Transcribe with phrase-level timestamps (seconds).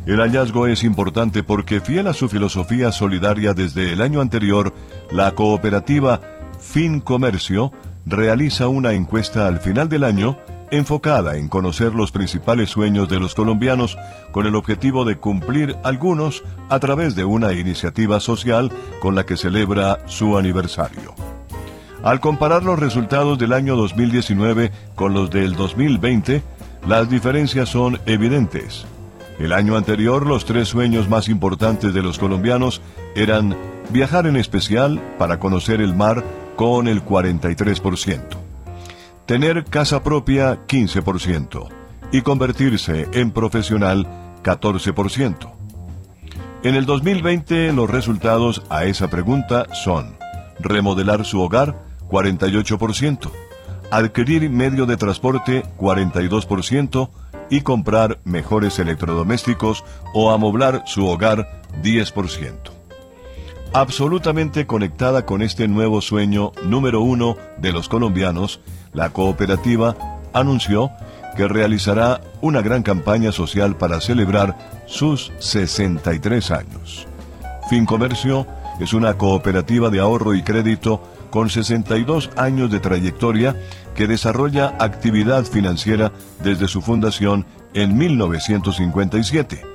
[0.06, 4.74] El hallazgo es importante porque fiel a su filosofía solidaria desde el año anterior,
[5.10, 6.20] la cooperativa
[6.60, 7.72] FinComercio
[8.06, 10.38] realiza una encuesta al final del año
[10.72, 13.98] enfocada en conocer los principales sueños de los colombianos
[14.32, 19.38] con el objetivo de cumplir algunos a través de una iniciativa social con la que
[19.38, 21.14] celebra su aniversario.
[22.04, 26.44] Al comparar los resultados del año 2019 con los del 2020,
[26.88, 28.86] las diferencias son evidentes.
[29.40, 32.82] El año anterior los tres sueños más importantes de los colombianos
[33.16, 33.56] eran
[33.90, 36.24] viajar en especial para conocer el mar
[36.56, 38.46] con el 43%
[39.26, 41.68] tener casa propia 15%
[42.12, 44.08] y convertirse en profesional
[44.44, 45.52] 14%.
[46.64, 50.18] En el 2020 los resultados a esa pregunta son
[50.60, 53.32] remodelar su hogar 48%,
[53.92, 57.10] adquirir medio de transporte 42%
[57.50, 62.75] y comprar mejores electrodomésticos o amoblar su hogar 10%.
[63.74, 68.62] Absolutamente conectada con este nuevo sueño número uno de los colombianos
[68.94, 69.96] la cooperativa
[70.34, 70.92] anunció
[71.36, 77.08] que realizará una gran campaña social para celebrar sus 63 años.
[77.70, 78.48] Fincomercio
[78.80, 83.56] es una cooperativa de ahorro y crédito con 62 años de trayectoria
[83.96, 86.12] que desarrolla actividad financiera
[86.44, 89.75] desde su fundación en 1957,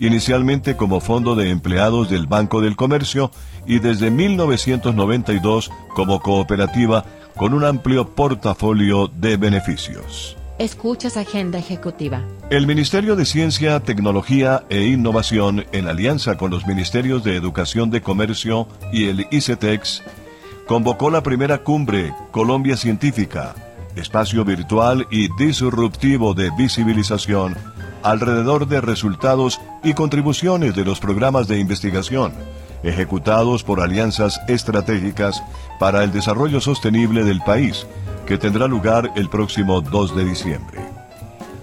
[0.00, 3.30] inicialmente como fondo de empleados del Banco del Comercio
[3.66, 7.04] y desde 1992 como cooperativa
[7.36, 10.36] con un amplio portafolio de beneficios.
[10.58, 12.22] Escuchas Agenda Ejecutiva.
[12.50, 18.02] El Ministerio de Ciencia, Tecnología e Innovación, en alianza con los Ministerios de Educación de
[18.02, 20.02] Comercio y el ICETEX,
[20.66, 23.54] convocó la primera cumbre Colombia Científica,
[23.96, 27.56] espacio virtual y disruptivo de visibilización
[28.02, 32.32] alrededor de resultados y contribuciones de los programas de investigación
[32.82, 35.42] ejecutados por alianzas estratégicas
[35.78, 37.86] para el desarrollo sostenible del país,
[38.26, 40.80] que tendrá lugar el próximo 2 de diciembre.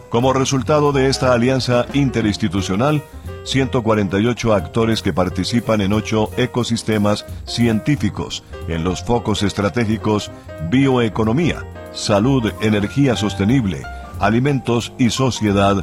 [0.10, 3.04] Como resultado de esta alianza interinstitucional,
[3.44, 10.32] 148 actores que participan en ocho ecosistemas científicos en los focos estratégicos
[10.70, 13.84] bioeconomía, salud, energía sostenible,
[14.20, 15.78] alimentos y sociedad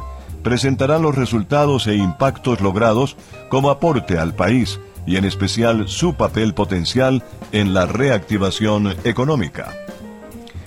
[0.45, 3.17] presentarán los resultados e impactos logrados
[3.49, 9.73] como aporte al país y en especial su papel potencial en la reactivación económica.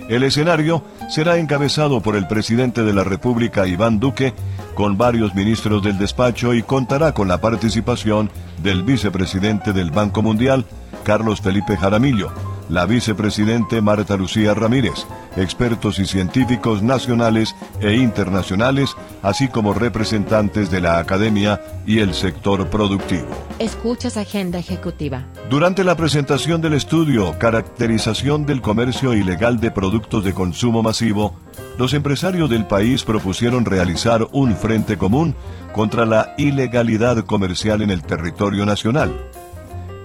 [0.09, 4.35] El escenario será encabezado por el presidente de la República, Iván Duque,
[4.75, 10.67] con varios ministros del despacho y contará con la participación del vicepresidente del Banco Mundial,
[11.05, 12.33] Carlos Felipe Jaramillo,
[12.69, 15.07] la vicepresidente Marta Lucía Ramírez,
[15.37, 22.69] expertos y científicos nacionales e internacionales, así como representantes de la academia y el sector
[22.69, 23.27] productivo.
[23.59, 25.25] Escuchas Agenda Ejecutiva.
[25.51, 31.35] Durante la presentación del estudio Caracterización del comercio ilegal de productos de consumo masivo,
[31.79, 35.35] los empresarios del país propusieron realizar un frente común
[35.73, 39.13] contra la ilegalidad comercial en el territorio nacional.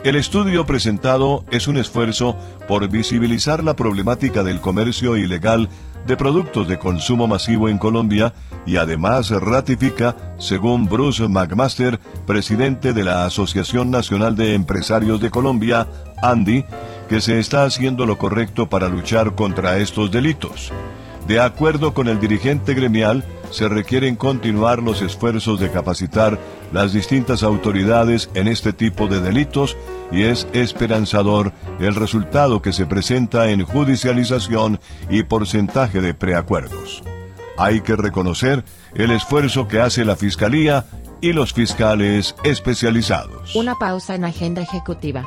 [0.03, 5.69] El estudio presentado es un esfuerzo por visibilizar la problemática del comercio ilegal
[6.05, 8.33] de productos de consumo masivo en Colombia
[8.65, 15.87] y además ratifica, según Bruce McMaster, presidente de la Asociación Nacional de Empresarios de Colombia,
[16.21, 16.65] ANDI,
[17.07, 20.73] que se está haciendo lo correcto para luchar contra estos delitos.
[21.29, 23.23] De acuerdo con el dirigente gremial,
[23.53, 26.39] se requieren continuar los esfuerzos de capacitar
[26.71, 29.77] las distintas autoridades en este tipo de delitos
[30.11, 37.03] y es esperanzador el resultado que se presenta en judicialización y porcentaje de preacuerdos.
[37.55, 38.65] Hay que reconocer
[38.95, 40.85] el esfuerzo que hace la Fiscalía
[41.21, 43.55] y los fiscales especializados.
[43.55, 45.23] Una pausa en agenda ejecutiva.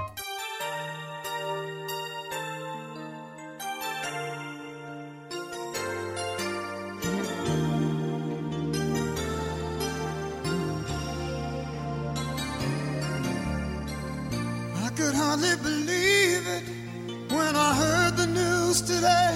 [15.17, 16.65] hardly believe it
[17.31, 19.35] when I heard the news today.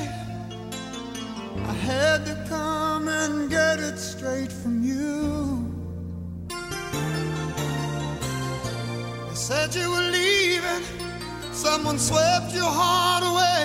[1.72, 5.64] I had to come and get it straight from you.
[9.28, 10.84] They said you were leaving,
[11.52, 13.62] someone swept your heart away.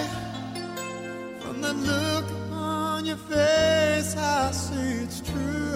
[1.41, 5.75] From the look on your face, I see it's true.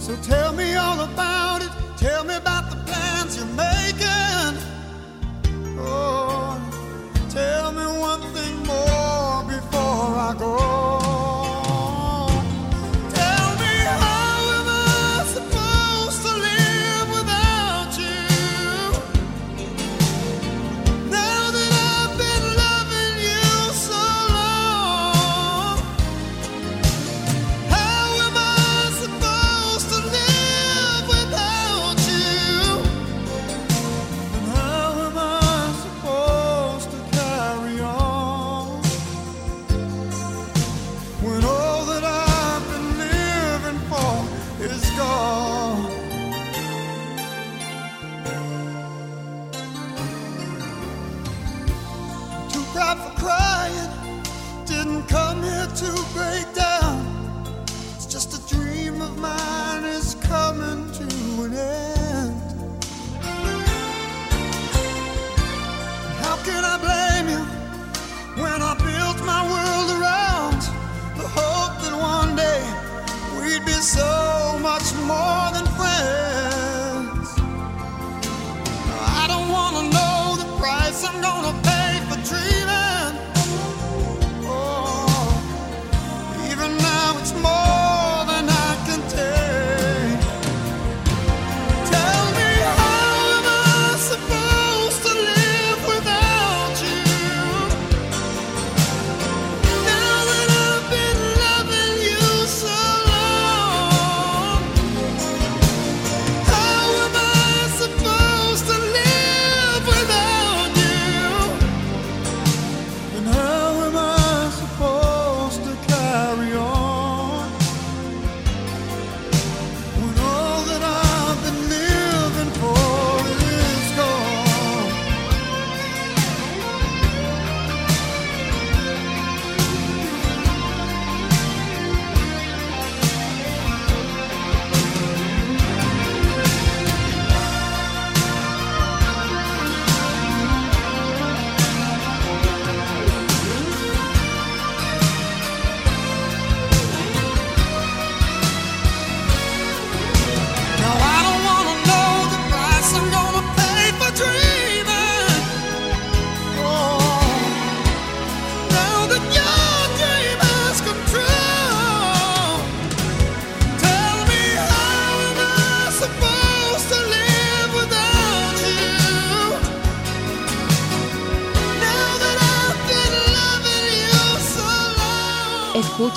[0.00, 2.65] So tell me all about it, tell me about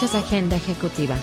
[0.02, 1.16] Agenda Ejecutiva.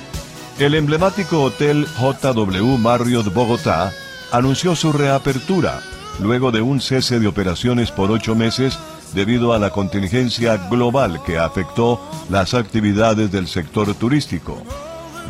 [0.59, 3.91] El emblemático Hotel JW Marriott Bogotá
[4.33, 5.81] anunció su reapertura
[6.21, 8.79] luego de un cese de operaciones por ocho meses
[9.15, 14.63] debido a la contingencia global que afectó las actividades del sector turístico.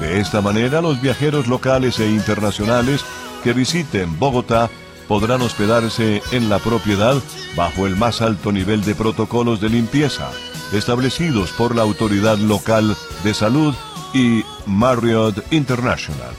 [0.01, 3.05] De esta manera, los viajeros locales e internacionales
[3.45, 4.71] que visiten Bogotá
[5.07, 7.15] podrán hospedarse en la propiedad
[7.57, 10.31] bajo el más alto nivel de protocolos de limpieza
[10.73, 13.75] establecidos por la autoridad local de salud
[14.15, 16.31] y Marriott International.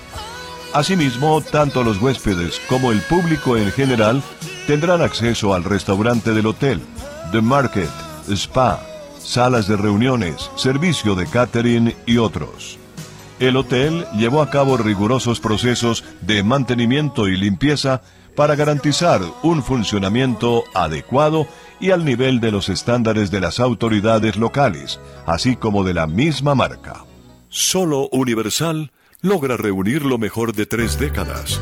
[0.73, 4.21] Asimismo, tanto los huéspedes como el público en general
[4.67, 6.81] tendrán acceso al restaurante del hotel,
[7.31, 7.89] The Market,
[8.29, 8.81] Spa,
[9.19, 12.77] salas de reuniones, servicio de catering y otros.
[13.39, 18.01] El hotel llevó a cabo rigurosos procesos de mantenimiento y limpieza
[18.35, 21.47] para garantizar un funcionamiento adecuado
[21.79, 26.55] y al nivel de los estándares de las autoridades locales, así como de la misma
[26.55, 27.05] marca.
[27.49, 28.91] Solo Universal
[29.21, 31.59] logra reunir lo mejor de tres décadas.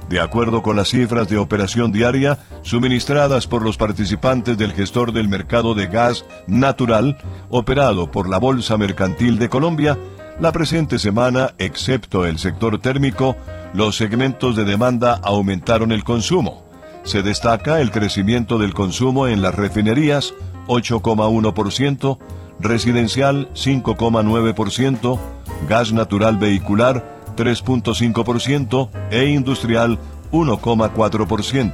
[0.09, 5.27] De acuerdo con las cifras de operación diaria suministradas por los participantes del gestor del
[5.27, 7.17] mercado de gas natural,
[7.49, 9.97] operado por la Bolsa Mercantil de Colombia,
[10.39, 13.35] la presente semana, excepto el sector térmico,
[13.73, 16.63] los segmentos de demanda aumentaron el consumo.
[17.03, 20.33] Se destaca el crecimiento del consumo en las refinerías,
[20.67, 22.17] 8,1%,
[22.59, 25.19] residencial, 5,9%,
[25.67, 29.99] gas natural vehicular, 3.5% e industrial
[30.31, 31.73] 1,4%.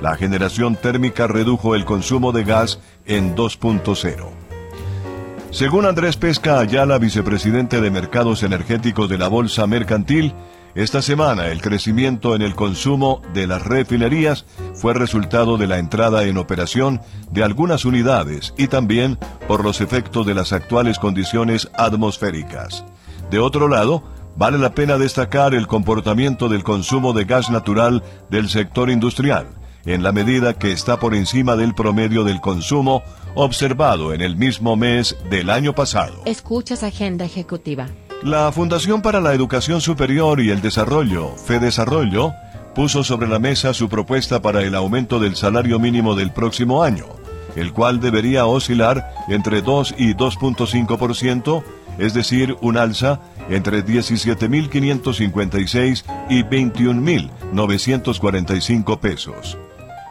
[0.00, 4.28] La generación térmica redujo el consumo de gas en 2.0.
[5.50, 10.34] Según Andrés Pesca Ayala, vicepresidente de Mercados Energéticos de la Bolsa Mercantil,
[10.74, 16.24] esta semana el crecimiento en el consumo de las refinerías fue resultado de la entrada
[16.24, 17.00] en operación
[17.30, 22.84] de algunas unidades y también por los efectos de las actuales condiciones atmosféricas.
[23.30, 24.02] De otro lado,
[24.36, 29.46] vale la pena destacar el comportamiento del consumo de gas natural del sector industrial,
[29.86, 33.04] en la medida que está por encima del promedio del consumo
[33.36, 36.22] observado en el mismo mes del año pasado.
[36.24, 37.86] Escuchas Agenda Ejecutiva.
[38.22, 42.32] La Fundación para la Educación Superior y el Desarrollo, FEDesarrollo,
[42.74, 47.04] puso sobre la mesa su propuesta para el aumento del salario mínimo del próximo año,
[47.54, 51.62] el cual debería oscilar entre 2 y 2.5%,
[51.98, 59.56] es decir, un alza entre 17.556 y 21.945 pesos.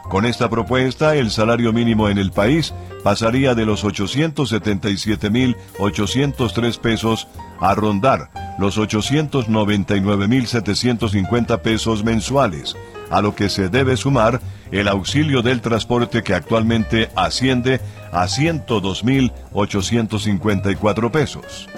[0.08, 7.26] Con esta propuesta, el salario mínimo en el país pasaría de los 877.803 pesos
[7.58, 12.76] a rondar los 899.750 pesos mensuales,
[13.10, 17.80] a lo que se debe sumar el auxilio del transporte que actualmente asciende
[18.12, 21.68] a 102.854 pesos.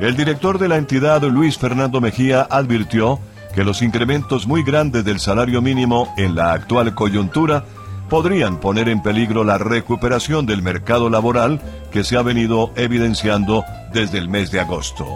[0.00, 3.20] El director de la entidad, Luis Fernando Mejía, advirtió
[3.54, 7.64] que los incrementos muy grandes del salario mínimo en la actual coyuntura
[8.08, 14.18] podrían poner en peligro la recuperación del mercado laboral que se ha venido evidenciando desde
[14.18, 15.06] el mes de agosto.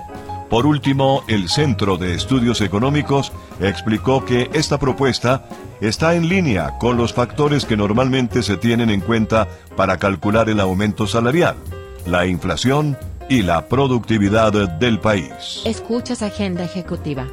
[0.49, 5.45] Por último, el Centro de Estudios Económicos explicó que esta propuesta
[5.81, 10.61] está en línea con los factores que normalmente se tienen en cuenta para calcular el
[10.61, 11.57] aumento salarial,
[12.07, 12.97] la inflación
[13.29, 15.63] y la productividad del país.
[15.65, 17.27] Escuchas Agenda Ejecutiva.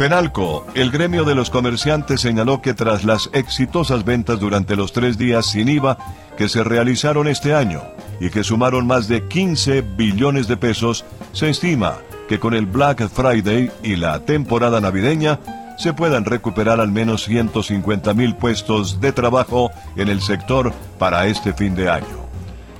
[0.00, 5.18] Fenalco, el gremio de los comerciantes señaló que tras las exitosas ventas durante los tres
[5.18, 5.98] días sin IVA
[6.38, 7.82] que se realizaron este año
[8.18, 11.04] y que sumaron más de 15 billones de pesos,
[11.34, 11.98] se estima
[12.30, 15.38] que con el Black Friday y la temporada navideña
[15.76, 21.52] se puedan recuperar al menos 150 mil puestos de trabajo en el sector para este
[21.52, 22.24] fin de año.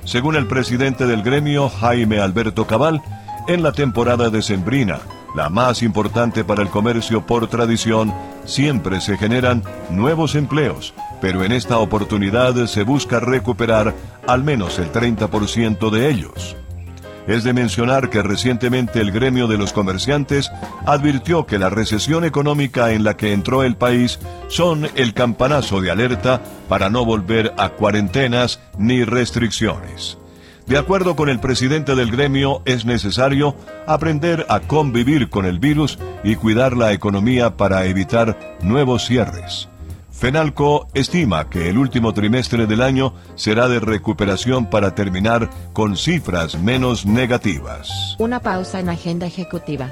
[0.05, 2.99] Según el presidente del gremio, Jaime Alberto Cabal,
[3.47, 4.97] en la temporada decembrina,
[5.35, 8.13] la más importante para el comercio por tradición,
[8.45, 13.93] siempre se generan nuevos empleos, pero en esta oportunidad se busca recuperar
[14.27, 16.55] al menos el 30% de ellos.
[17.27, 20.51] Es de mencionar que recientemente el gremio de los comerciantes
[20.85, 25.91] advirtió que la recesión económica en la que entró el país son el campanazo de
[25.91, 30.17] alerta para no volver a cuarentenas ni restricciones.
[30.71, 35.99] De acuerdo con el presidente del gremio, es necesario aprender a convivir con el virus
[36.23, 39.67] y cuidar la economía para evitar nuevos cierres.
[40.11, 46.57] Fenalco estima que el último trimestre del año será de recuperación para terminar con cifras
[46.57, 48.15] menos negativas.
[48.17, 49.89] Una pausa en Agenda Ejecutiva.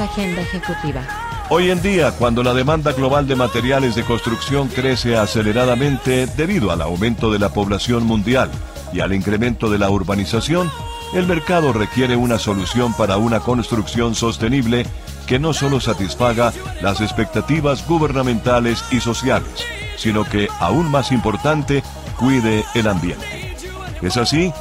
[0.00, 1.02] Agenda Ejecutiva.
[1.50, 6.82] Hoy en día, cuando la demanda global de materiales de construcción crece aceleradamente debido al
[6.82, 8.50] aumento de la población mundial
[8.92, 10.70] y al incremento de la urbanización,
[11.14, 14.86] el mercado requiere una solución para una construcción sostenible
[15.26, 19.64] que no solo satisfaga las expectativas gubernamentales y sociales,
[19.96, 21.82] sino que, aún más importante,
[22.18, 23.56] cuide el ambiente.
[24.02, 24.52] Es así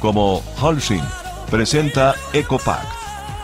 [0.00, 1.02] como Holcim
[1.50, 2.97] presenta EcoPact,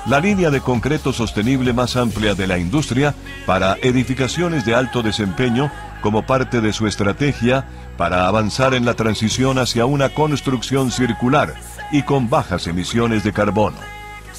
[0.06, 3.14] la línea de concreto sostenible más amplia de la industria
[3.46, 5.70] para edificaciones de alto desempeño
[6.02, 11.54] como parte de su estrategia para avanzar en la transición hacia una construcción circular
[11.90, 13.78] y con bajas emisiones de carbono.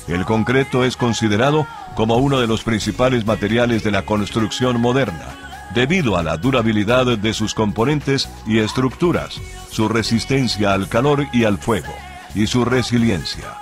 [0.07, 5.25] El concreto es considerado como uno de los principales materiales de la construcción moderna,
[5.73, 11.57] debido a la durabilidad de sus componentes y estructuras, su resistencia al calor y al
[11.57, 11.93] fuego,
[12.35, 13.55] y su resiliencia.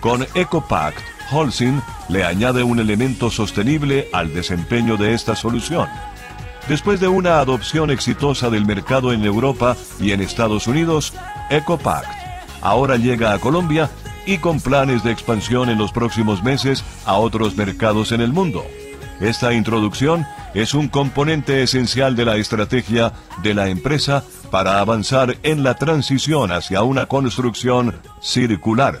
[0.00, 0.98] Con EcoPact,
[1.30, 5.88] Holcim le añade un elemento sostenible al desempeño de esta solución.
[6.68, 11.12] Después de una adopción exitosa del mercado en Europa y en Estados Unidos,
[11.50, 12.08] EcoPact
[12.62, 13.90] ahora llega a Colombia
[14.26, 18.64] y con planes de expansión en los próximos meses a otros mercados en el mundo.
[19.20, 23.12] Esta introducción es un componente esencial de la estrategia
[23.42, 29.00] de la empresa para avanzar en la transición hacia una construcción circular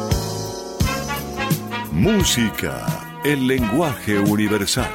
[1.91, 4.89] Música, el lenguaje universal.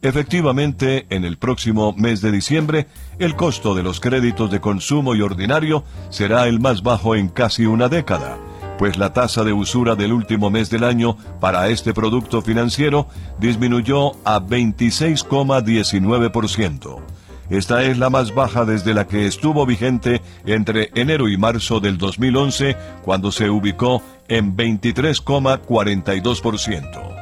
[0.00, 2.86] Efectivamente, en el próximo mes de diciembre,
[3.18, 7.66] el costo de los créditos de consumo y ordinario será el más bajo en casi
[7.66, 8.38] una década,
[8.82, 13.06] pues la tasa de usura del último mes del año para este producto financiero
[13.38, 17.00] disminuyó a 26,19%.
[17.48, 21.96] Esta es la más baja desde la que estuvo vigente entre enero y marzo del
[21.96, 27.16] 2011, cuando se ubicó en 23,42%.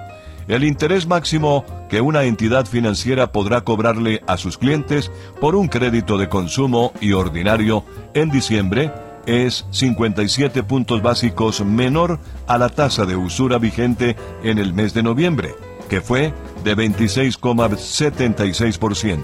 [0.48, 6.16] El interés máximo que una entidad financiera podrá cobrarle a sus clientes por un crédito
[6.16, 13.16] de consumo y ordinario en diciembre es 57 puntos básicos menor a la tasa de
[13.16, 15.56] usura vigente en el mes de noviembre,
[15.88, 16.32] que fue
[16.64, 19.20] de 26,76%.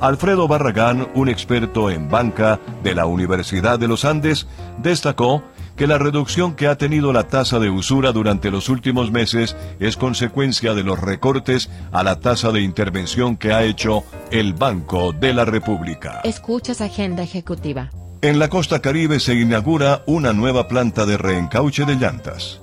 [0.00, 4.46] Alfredo Barragán, un experto en banca de la Universidad de los Andes,
[4.82, 5.42] destacó
[5.76, 9.96] que la reducción que ha tenido la tasa de usura durante los últimos meses es
[9.96, 15.34] consecuencia de los recortes a la tasa de intervención que ha hecho el Banco de
[15.34, 16.20] la República.
[16.24, 17.90] Escuchas Agenda Ejecutiva.
[18.24, 22.62] En la costa caribe se inaugura una nueva planta de reencauche de llantas.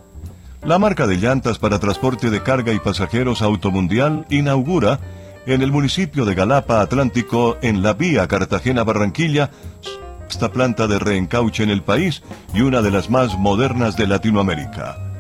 [0.64, 5.00] La marca de llantas para transporte de carga y pasajeros Automundial inaugura
[5.46, 9.52] en el municipio de Galapa Atlántico, en la vía Cartagena-Barranquilla,
[10.28, 12.24] esta planta de reencauche en el país
[12.56, 15.11] y una de las más modernas de Latinoamérica.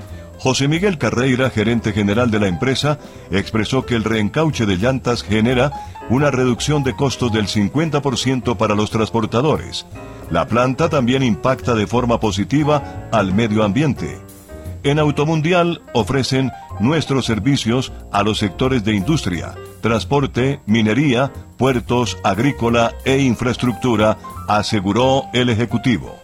[0.41, 2.97] José Miguel Carreira, gerente general de la empresa,
[3.30, 5.71] expresó que el reencauche de llantas genera
[6.10, 9.86] una reducción de costos del 50% para los transportadores.
[10.32, 14.17] La planta también impacta de forma positiva al medio ambiente.
[14.82, 23.19] En Automundial ofrecen nuestros servicios a los sectores de industria, transporte, minería, puertos, agrícola e
[23.19, 26.20] infraestructura, aseguró el Ejecutivo.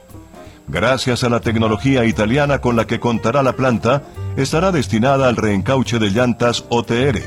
[0.68, 4.04] Gracias a la tecnología italiana con la que contará la planta,
[4.36, 7.22] estará destinada al reencauche de llantas OTR,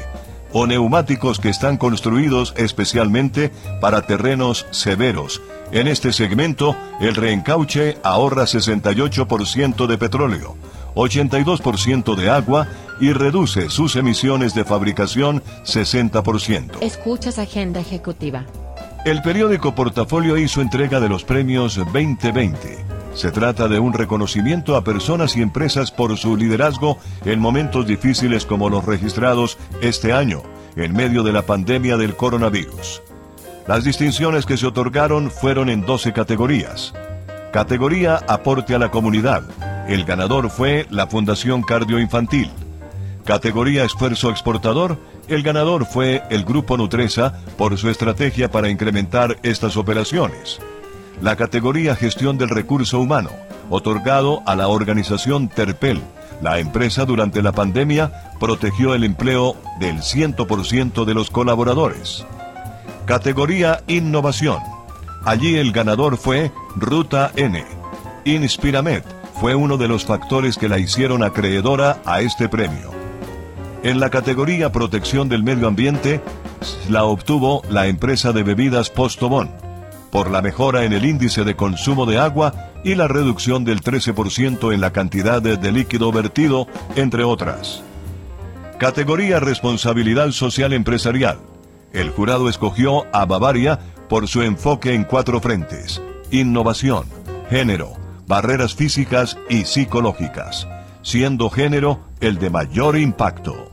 [0.52, 3.50] o neumáticos que están construidos especialmente
[3.80, 5.40] para terrenos severos.
[5.72, 10.56] En este segmento, el reencauche ahorra 68% de petróleo,
[10.94, 12.68] 82% de agua
[13.00, 16.82] y reduce sus emisiones de fabricación 60%.
[16.82, 18.44] Escuchas Agenda Ejecutiva.
[19.06, 22.99] El periódico Portafolio hizo entrega de los premios 2020.
[23.14, 28.46] Se trata de un reconocimiento a personas y empresas por su liderazgo en momentos difíciles
[28.46, 30.42] como los registrados este año,
[30.76, 33.02] en medio de la pandemia del coronavirus.
[33.66, 36.94] Las distinciones que se otorgaron fueron en 12 categorías.
[37.52, 39.42] Categoría Aporte a la Comunidad.
[39.88, 42.50] El ganador fue la Fundación Cardioinfantil.
[43.24, 49.76] Categoría Esfuerzo Exportador, el ganador fue el Grupo Nutresa por su estrategia para incrementar estas
[49.76, 50.60] operaciones.
[51.20, 53.28] La categoría Gestión del Recurso Humano,
[53.68, 56.00] otorgado a la organización Terpel.
[56.40, 62.24] La empresa durante la pandemia protegió el empleo del 100% de los colaboradores.
[63.04, 64.60] Categoría Innovación.
[65.26, 67.62] Allí el ganador fue Ruta N.
[68.24, 69.02] Inspiramed
[69.38, 72.92] fue uno de los factores que la hicieron acreedora a este premio.
[73.82, 76.22] En la categoría Protección del Medio Ambiente,
[76.88, 79.50] la obtuvo la empresa de bebidas Postobón,
[80.10, 84.74] por la mejora en el índice de consumo de agua y la reducción del 13%
[84.74, 87.82] en la cantidad de líquido vertido, entre otras.
[88.78, 91.38] Categoría Responsabilidad Social Empresarial.
[91.92, 97.04] El jurado escogió a Bavaria por su enfoque en cuatro frentes, innovación,
[97.50, 97.92] género,
[98.26, 100.66] barreras físicas y psicológicas,
[101.02, 103.70] siendo género el de mayor impacto.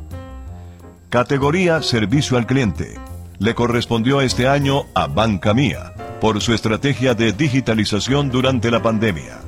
[1.10, 2.96] Categoría Servicio al Cliente.
[3.40, 9.40] Le correspondió este año a Banca Mía por su estrategia de digitalización durante la pandemia.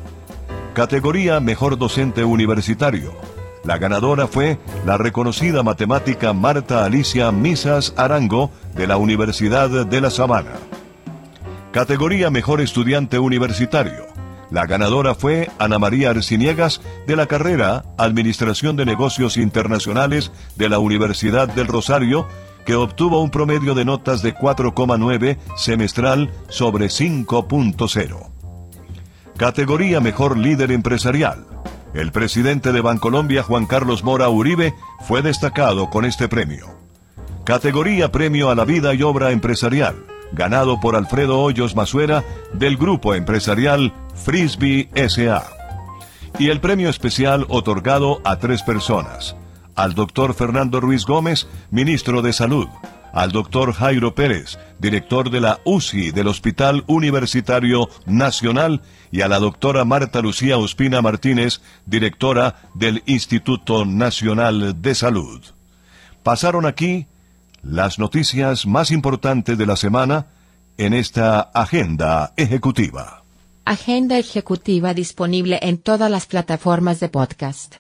[0.74, 3.14] Categoría Mejor Docente Universitario.
[3.64, 10.10] La ganadora fue la reconocida matemática Marta Alicia Misas Arango de la Universidad de La
[10.10, 10.54] Sabana.
[11.72, 14.08] Categoría Mejor Estudiante Universitario.
[14.52, 20.80] La ganadora fue Ana María Arciniegas de la carrera Administración de Negocios Internacionales de la
[20.80, 22.28] Universidad del Rosario,
[22.70, 28.30] que obtuvo un promedio de notas de 4,9 semestral sobre 5.0.
[29.38, 31.48] Categoría Mejor Líder Empresarial.
[31.96, 36.68] El presidente de Bancolombia, Juan Carlos Mora Uribe, fue destacado con este premio.
[37.44, 39.96] Categoría Premio a la Vida y Obra Empresarial
[40.32, 45.44] ganado por Alfredo Hoyos Masuera del grupo empresarial Frisbee SA.
[46.38, 49.36] Y el premio especial otorgado a tres personas.
[49.80, 52.68] Al doctor Fernando Ruiz Gómez, ministro de Salud.
[53.14, 58.82] Al doctor Jairo Pérez, director de la UCI del Hospital Universitario Nacional.
[59.10, 65.46] Y a la doctora Marta Lucía Ospina Martínez, directora del Instituto Nacional de Salud.
[66.24, 67.08] Pasaron aquí
[67.64, 70.26] las noticias más importantes de la semana
[70.78, 73.24] en esta agenda ejecutiva.
[73.64, 77.78] Agenda ejecutiva disponible en todas las plataformas de podcast.